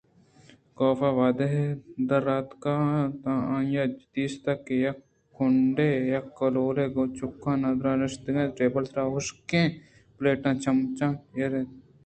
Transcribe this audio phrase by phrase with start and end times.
[0.77, 1.47] کاف وہدے
[2.09, 2.63] دراتک
[3.21, 4.97] تاں آئی ءَ دیست کہ یک
[5.35, 9.67] کنڈے ءَ یک کہولے گوں چکاں نان ءِ ودار ءَ نشتگ ءُٹیبل ءِ سرا حُشکیں
[10.15, 11.97] پلیٹ ءُچمچہ ایراِت اَنت